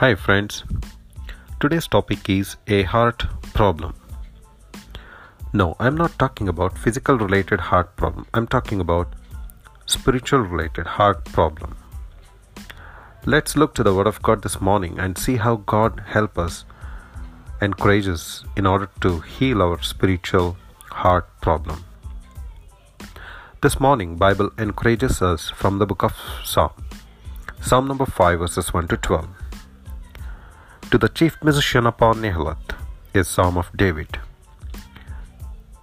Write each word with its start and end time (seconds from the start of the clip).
Hi, 0.00 0.14
friends. 0.14 0.64
Today's 1.60 1.86
topic 1.86 2.30
is 2.30 2.56
a 2.66 2.84
heart 2.84 3.24
problem. 3.52 3.92
No, 5.52 5.76
I'm 5.78 5.94
not 5.94 6.18
talking 6.18 6.48
about 6.48 6.78
physical 6.78 7.18
related 7.18 7.60
heart 7.60 7.96
problem. 7.96 8.24
I'm 8.32 8.46
talking 8.46 8.80
about 8.80 9.12
spiritual 9.84 10.40
related 10.40 10.86
heart 10.86 11.26
problem. 11.26 11.76
Let's 13.26 13.58
look 13.58 13.74
to 13.74 13.82
the 13.82 13.92
word 13.92 14.06
of 14.06 14.22
God 14.22 14.42
this 14.42 14.58
morning 14.58 14.98
and 14.98 15.18
see 15.18 15.36
how 15.36 15.56
God 15.56 16.02
help 16.06 16.38
us 16.38 16.64
encourage 17.60 18.08
us 18.08 18.42
in 18.56 18.64
order 18.66 18.88
to 19.02 19.20
heal 19.20 19.60
our 19.60 19.82
spiritual 19.82 20.56
heart 21.02 21.28
problem. 21.42 21.84
This 23.60 23.78
morning 23.78 24.16
Bible 24.16 24.50
encourages 24.56 25.20
us 25.20 25.50
from 25.50 25.78
the 25.78 25.84
book 25.84 26.02
of 26.02 26.16
Psalm. 26.42 26.72
Psalm 27.60 27.86
number 27.86 28.06
5 28.06 28.38
verses 28.38 28.72
1 28.72 28.88
to 28.88 28.96
12. 28.96 29.39
To 30.90 30.98
the 30.98 31.08
chief 31.08 31.36
musician 31.40 31.86
upon 31.86 32.20
Nehiloth, 32.20 32.74
a 33.14 33.22
psalm 33.22 33.56
of 33.56 33.70
David. 33.76 34.18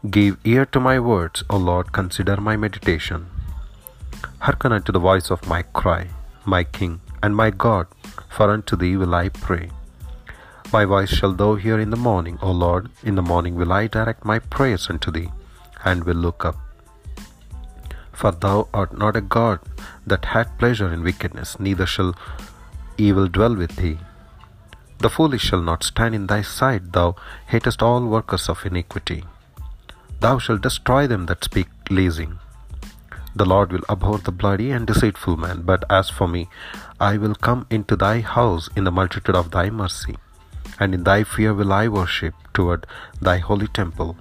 Give 0.10 0.38
ear 0.44 0.66
to 0.66 0.82
my 0.82 1.00
words, 1.00 1.46
O 1.50 1.56
Lord, 1.56 1.94
consider 1.94 2.36
my 2.36 2.58
meditation. 2.58 3.28
Hearken 4.40 4.74
unto 4.74 4.92
the 4.92 5.00
voice 5.00 5.32
of 5.32 5.48
my 5.48 5.62
cry, 5.62 6.10
my 6.44 6.66
King 6.66 7.00
and 7.24 7.38
my 7.38 7.52
God, 7.52 7.88
for 8.28 8.52
unto 8.52 8.76
thee 8.76 8.98
will 8.98 9.16
I 9.16 9.30
pray. 9.30 9.70
My 10.74 10.84
voice 10.84 11.10
shall 11.10 11.32
thou 11.32 11.56
hear 11.56 11.80
in 11.80 11.90
the 11.90 12.04
morning, 12.10 12.38
O 12.42 12.52
Lord, 12.52 12.90
in 13.02 13.16
the 13.16 13.22
morning 13.22 13.56
will 13.56 13.72
I 13.72 13.88
direct 13.88 14.26
my 14.26 14.40
prayers 14.40 14.90
unto 14.90 15.10
thee, 15.10 15.32
and 15.86 16.04
will 16.04 16.18
look 16.18 16.44
up. 16.44 16.58
For 18.12 18.34
thou 18.34 18.68
art 18.74 18.98
not 18.98 19.16
a 19.16 19.22
God 19.22 19.62
that 20.06 20.26
hath 20.26 20.58
pleasure 20.58 20.92
in 20.92 21.02
wickedness, 21.02 21.62
neither 21.62 21.86
shall 21.86 22.14
evil 22.98 23.30
dwell 23.30 23.56
with 23.56 23.78
thee. 23.78 23.98
The 25.00 25.10
foolish 25.10 25.44
shall 25.44 25.62
not 25.62 25.84
stand 25.84 26.16
in 26.16 26.28
thy 26.28 26.42
sight, 26.42 26.92
thou 26.94 27.16
hatest 27.48 27.84
all 27.84 28.04
workers 28.06 28.50
of 28.50 28.66
iniquity. 28.66 29.24
Thou 30.20 30.40
shalt 30.40 30.62
destroy 30.62 31.06
them 31.06 31.28
that 31.28 31.44
speak 31.44 31.68
leasing. 31.90 32.40
The 33.36 33.46
Lord 33.46 33.72
will 33.72 33.86
abhor 33.88 34.18
the 34.18 34.32
bloody 34.32 34.72
and 34.72 34.88
deceitful 34.88 35.38
man, 35.38 35.62
but 35.62 35.84
as 35.92 36.10
for 36.10 36.28
me, 36.28 36.50
I 37.00 37.18
will 37.18 37.36
come 37.36 37.68
into 37.70 37.96
thy 37.96 38.22
house 38.22 38.68
in 38.76 38.84
the 38.84 38.92
multitude 38.92 39.36
of 39.36 39.52
thy 39.52 39.70
mercy, 39.70 40.18
and 40.80 40.96
in 40.96 41.04
thy 41.04 41.24
fear 41.24 41.54
will 41.54 41.72
I 41.72 41.88
worship 41.88 42.34
toward 42.56 42.88
thy 43.22 43.38
holy 43.38 43.68
temple. 43.68 44.18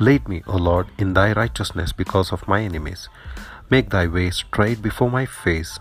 Lead 0.00 0.28
me, 0.28 0.42
O 0.48 0.56
Lord, 0.56 0.88
in 0.98 1.14
thy 1.14 1.32
righteousness 1.32 1.92
because 1.92 2.32
of 2.32 2.48
my 2.48 2.62
enemies. 2.62 3.08
Make 3.70 3.90
thy 3.90 4.08
way 4.08 4.30
straight 4.30 4.82
before 4.82 5.10
my 5.10 5.26
face. 5.26 5.78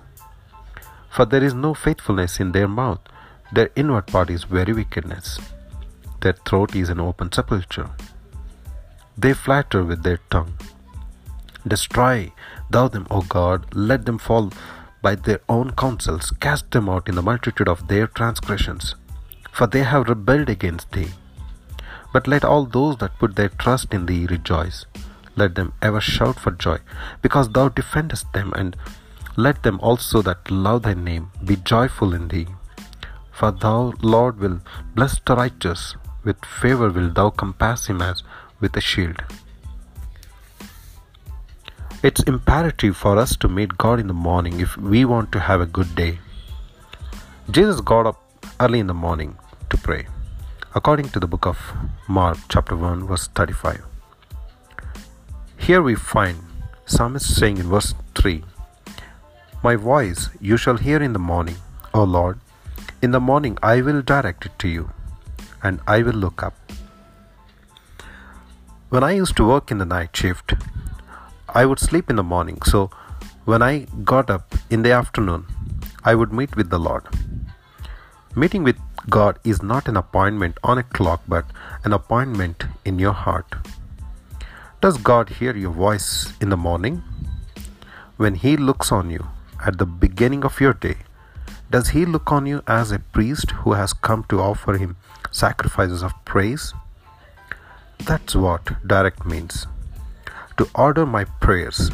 For 1.09 1.25
there 1.25 1.43
is 1.43 1.53
no 1.55 1.73
faithfulness 1.73 2.39
in 2.39 2.51
their 2.51 2.67
mouth, 2.67 2.99
their 3.55 3.69
inward 3.75 4.07
part 4.07 4.29
is 4.29 4.43
very 4.43 4.73
wickedness. 4.73 5.39
Their 6.21 6.33
throat 6.33 6.75
is 6.75 6.89
an 6.89 6.99
open 6.99 7.31
sepulchre. 7.31 7.89
They 9.17 9.33
flatter 9.33 9.83
with 9.83 10.03
their 10.03 10.19
tongue. 10.29 10.53
Destroy 11.67 12.31
thou 12.69 12.87
them, 12.87 13.07
O 13.09 13.21
God, 13.21 13.73
let 13.73 14.05
them 14.05 14.17
fall 14.17 14.51
by 15.01 15.15
their 15.15 15.39
own 15.47 15.71
counsels, 15.71 16.31
cast 16.39 16.71
them 16.71 16.89
out 16.89 17.07
in 17.07 17.15
the 17.15 17.21
multitude 17.21 17.67
of 17.67 17.87
their 17.87 18.07
transgressions, 18.07 18.95
for 19.51 19.67
they 19.67 19.83
have 19.83 20.09
rebelled 20.09 20.49
against 20.49 20.91
thee. 20.91 21.11
But 22.11 22.27
let 22.27 22.43
all 22.43 22.65
those 22.65 22.97
that 22.97 23.19
put 23.19 23.35
their 23.35 23.49
trust 23.49 23.93
in 23.93 24.05
thee 24.05 24.25
rejoice. 24.25 24.85
Let 25.35 25.55
them 25.55 25.73
ever 25.81 26.01
shout 26.01 26.39
for 26.39 26.51
joy, 26.51 26.79
because 27.21 27.49
thou 27.49 27.69
defendest 27.69 28.31
them, 28.33 28.51
and 28.53 28.75
let 29.37 29.63
them 29.63 29.79
also 29.81 30.21
that 30.23 30.49
love 30.49 30.83
thy 30.83 30.93
name 30.93 31.31
be 31.43 31.55
joyful 31.57 32.13
in 32.13 32.29
thee. 32.29 32.47
For 33.37 33.51
thou, 33.51 33.93
Lord, 34.01 34.39
will 34.39 34.61
bless 34.95 35.19
the 35.19 35.35
righteous, 35.35 35.95
with 36.23 36.45
favor 36.45 36.89
will 36.89 37.09
thou 37.09 37.31
compass 37.31 37.87
him 37.87 38.01
as 38.01 38.23
with 38.61 38.77
a 38.77 38.81
shield. 38.81 39.23
It's 42.01 42.23
imperative 42.23 42.95
for 42.95 43.17
us 43.17 43.35
to 43.37 43.49
meet 43.49 43.77
God 43.77 43.99
in 43.99 44.07
the 44.07 44.13
morning 44.13 44.61
if 44.61 44.77
we 44.77 45.03
want 45.03 45.33
to 45.33 45.41
have 45.41 45.59
a 45.59 45.65
good 45.65 45.95
day. 45.95 46.19
Jesus 47.51 47.81
got 47.81 48.07
up 48.07 48.23
early 48.61 48.79
in 48.79 48.87
the 48.87 48.93
morning 48.93 49.37
to 49.69 49.77
pray, 49.77 50.07
according 50.73 51.09
to 51.09 51.19
the 51.19 51.27
book 51.27 51.45
of 51.45 51.59
Mark, 52.07 52.37
chapter 52.47 52.77
1, 52.77 53.05
verse 53.05 53.27
35. 53.27 53.83
Here 55.57 55.81
we 55.81 55.95
find 55.95 56.37
Psalmist 56.85 57.35
saying 57.35 57.57
in 57.57 57.67
verse 57.67 57.93
3 58.13 58.45
My 59.61 59.75
voice 59.75 60.29
you 60.39 60.55
shall 60.55 60.77
hear 60.77 61.03
in 61.03 61.11
the 61.11 61.27
morning, 61.33 61.57
O 61.93 62.03
Lord. 62.03 62.39
In 63.01 63.11
the 63.11 63.19
morning 63.19 63.57
I 63.61 63.81
will 63.81 64.01
direct 64.01 64.45
it 64.45 64.57
to 64.59 64.67
you, 64.67 64.89
and 65.61 65.79
I 65.85 66.01
will 66.01 66.13
look 66.13 66.41
up. 66.41 66.55
When 68.89 69.03
I 69.03 69.11
used 69.11 69.35
to 69.37 69.47
work 69.47 69.71
in 69.71 69.77
the 69.77 69.85
night 69.85 70.15
shift, 70.15 70.53
I 71.49 71.65
would 71.65 71.79
sleep 71.79 72.09
in 72.09 72.15
the 72.15 72.23
morning, 72.23 72.61
so 72.63 72.89
when 73.45 73.61
I 73.61 73.87
got 74.03 74.29
up 74.29 74.55
in 74.69 74.83
the 74.83 74.91
afternoon, 74.91 75.45
I 76.03 76.15
would 76.15 76.33
meet 76.33 76.55
with 76.55 76.69
the 76.69 76.79
Lord. 76.79 77.03
Meeting 78.35 78.63
with 78.63 78.77
God 79.09 79.39
is 79.43 79.61
not 79.61 79.87
an 79.87 79.97
appointment 79.97 80.57
on 80.63 80.77
a 80.77 80.83
clock, 80.83 81.21
but 81.27 81.45
an 81.83 81.93
appointment 81.93 82.63
in 82.85 82.97
your 82.99 83.13
heart. 83.13 83.55
Does 84.81 84.97
God 84.97 85.29
hear 85.29 85.55
your 85.55 85.71
voice 85.71 86.33
in 86.41 86.49
the 86.49 86.57
morning? 86.57 87.03
When 88.17 88.35
He 88.35 88.57
looks 88.57 88.91
on 88.91 89.09
you 89.09 89.27
at 89.65 89.77
the 89.77 89.85
beginning 89.85 90.43
of 90.43 90.59
your 90.59 90.73
day, 90.73 90.97
does 91.69 91.89
He 91.89 92.05
look 92.05 92.31
on 92.31 92.45
you 92.45 92.61
as 92.67 92.91
a 92.91 92.99
priest 92.99 93.51
who 93.51 93.73
has 93.73 93.93
come 93.93 94.23
to 94.29 94.39
offer 94.39 94.77
Him 94.77 94.97
sacrifices 95.31 96.03
of 96.03 96.13
praise? 96.25 96.73
That's 97.99 98.35
what 98.35 98.85
direct 98.87 99.25
means. 99.25 99.67
To 100.57 100.69
order 100.75 101.05
my 101.05 101.25
prayers, 101.25 101.91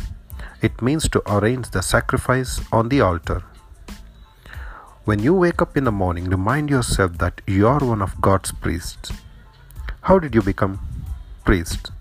it 0.61 0.81
means 0.81 1.09
to 1.09 1.23
arrange 1.31 1.69
the 1.69 1.81
sacrifice 1.81 2.61
on 2.71 2.89
the 2.89 3.01
altar. 3.01 3.43
When 5.03 5.19
you 5.19 5.33
wake 5.33 5.61
up 5.61 5.75
in 5.75 5.85
the 5.85 5.91
morning, 5.91 6.25
remind 6.25 6.69
yourself 6.69 7.17
that 7.17 7.41
you 7.47 7.67
are 7.67 7.79
one 7.79 8.03
of 8.03 8.21
God's 8.21 8.51
priests. 8.51 9.11
How 10.01 10.19
did 10.19 10.35
you 10.35 10.43
become 10.43 10.79
priest? 11.43 11.91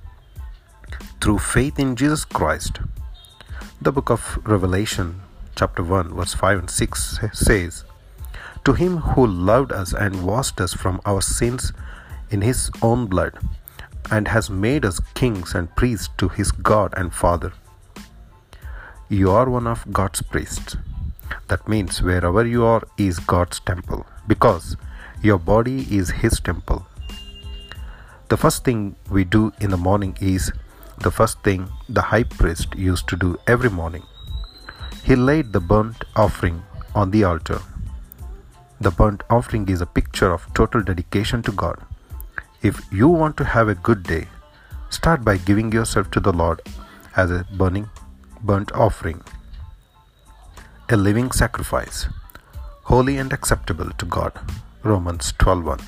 Through 1.21 1.39
faith 1.39 1.79
in 1.79 1.97
Jesus 1.97 2.27
Christ. 2.27 2.81
The 3.81 3.93
book 3.93 4.11
of 4.11 4.39
Revelation, 4.45 5.23
chapter 5.61 5.83
1, 5.83 6.15
verse 6.15 6.33
5 6.33 6.59
and 6.61 6.71
6 6.71 7.19
says, 7.35 7.85
To 8.65 8.73
him 8.73 8.97
who 8.97 9.27
loved 9.27 9.73
us 9.73 9.93
and 9.93 10.25
washed 10.25 10.59
us 10.59 10.73
from 10.73 11.03
our 11.05 11.21
sins 11.21 11.75
in 12.31 12.41
his 12.41 12.71
own 12.81 13.05
blood 13.05 13.35
and 14.11 14.27
has 14.29 14.49
made 14.49 14.87
us 14.87 15.01
kings 15.13 15.55
and 15.55 15.77
priests 15.77 16.09
to 16.17 16.29
his 16.29 16.51
God 16.51 16.95
and 16.97 17.13
Father. 17.13 17.53
You 19.11 19.33
are 19.33 19.51
one 19.51 19.67
of 19.67 19.85
God's 19.93 20.23
priests. 20.23 20.79
That 21.49 21.69
means 21.69 22.01
wherever 22.01 22.47
you 22.47 22.65
are 22.65 22.83
is 22.97 23.19
God's 23.19 23.61
temple 23.61 24.07
because 24.27 24.79
your 25.23 25.39
body 25.39 25.87
is 25.95 26.09
his 26.09 26.41
temple. 26.41 26.87
The 28.31 28.39
first 28.39 28.65
thing 28.65 28.97
we 29.11 29.25
do 29.25 29.53
in 29.61 29.69
the 29.69 29.85
morning 29.91 30.17
is 30.23 30.53
the 31.01 31.11
first 31.11 31.43
thing 31.43 31.69
the 31.87 32.01
high 32.01 32.23
priest 32.23 32.75
used 32.77 33.09
to 33.09 33.17
do 33.17 33.37
every 33.47 33.69
morning. 33.69 34.05
He 35.11 35.17
laid 35.17 35.53
the 35.53 35.59
burnt 35.59 36.05
offering 36.15 36.63
on 36.95 37.11
the 37.11 37.25
altar. 37.25 37.61
The 38.81 38.93
burnt 38.93 39.25
offering 39.29 39.69
is 39.69 39.81
a 39.81 39.87
picture 39.87 40.31
of 40.33 40.47
total 40.55 40.85
dedication 40.85 41.43
to 41.49 41.51
God. 41.63 41.81
If 42.63 42.81
you 42.93 43.09
want 43.09 43.37
to 43.39 43.45
have 43.45 43.69
a 43.69 43.75
good 43.75 44.05
day, 44.05 44.29
start 44.89 45.25
by 45.25 45.37
giving 45.39 45.73
yourself 45.73 46.13
to 46.13 46.21
the 46.21 46.33
Lord 46.33 46.63
as 47.17 47.33
a 47.33 47.45
burning 47.59 47.91
burnt 48.45 48.71
offering, 48.71 49.21
a 50.89 50.97
living 50.97 51.33
sacrifice, 51.33 52.07
holy 52.93 53.17
and 53.17 53.33
acceptable 53.33 53.91
to 53.91 54.07
God. 54.19 54.41
Romans 54.85 55.33
12:1. 55.41 55.81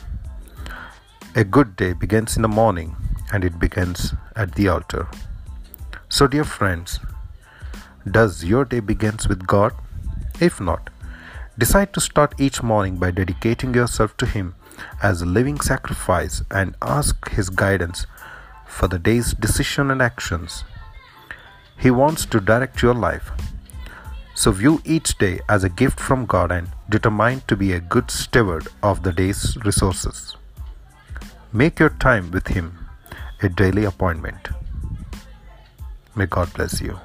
A 1.37 1.45
good 1.45 1.77
day 1.77 1.93
begins 1.93 2.35
in 2.35 2.43
the 2.43 2.55
morning 2.61 2.97
and 3.33 3.45
it 3.45 3.65
begins 3.67 4.15
at 4.35 4.57
the 4.57 4.69
altar. 4.77 5.07
So 6.09 6.27
dear 6.27 6.49
friends, 6.59 6.99
does 8.11 8.45
your 8.45 8.65
day 8.65 8.81
begins 8.81 9.29
with 9.29 9.47
God? 9.47 9.73
If 10.41 10.61
not, 10.61 10.91
decide 11.57 11.93
to 11.95 12.01
start 12.01 12.35
each 12.39 12.63
morning 12.63 12.97
by 12.97 13.11
dedicating 13.11 13.75
yourself 13.75 14.17
to 14.19 14.27
him 14.27 14.55
as 15.03 15.23
a 15.23 15.27
living 15.27 15.61
sacrifice 15.61 16.43
and 16.51 16.75
ask 16.83 17.31
His 17.31 17.51
guidance 17.51 18.07
for 18.67 18.89
the 18.89 18.99
day's 18.99 19.33
decision 19.35 19.91
and 19.91 20.01
actions. 20.01 20.65
He 21.79 21.91
wants 21.91 22.25
to 22.27 22.41
direct 22.41 22.83
your 22.83 22.95
life. 22.95 23.31
So 24.35 24.51
view 24.51 24.81
each 24.85 25.19
day 25.19 25.41
as 25.49 25.63
a 25.63 25.69
gift 25.69 26.01
from 26.01 26.27
God 26.27 26.51
and 26.51 26.69
determine 26.89 27.43
to 27.49 27.57
be 27.57 27.73
a 27.73 27.81
good 27.81 28.11
steward 28.11 28.69
of 28.83 29.03
the 29.03 29.13
day's 29.13 29.57
resources. 29.65 30.37
Make 31.53 31.79
your 31.79 31.91
time 31.91 32.31
with 32.31 32.49
Him 32.49 32.79
a 33.43 33.49
daily 33.49 33.85
appointment. 33.85 34.49
May 36.15 36.27
God 36.27 36.53
bless 36.55 36.81
you. 36.81 36.99